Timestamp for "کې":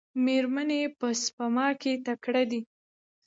1.81-1.93